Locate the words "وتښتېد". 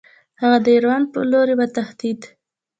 1.57-2.21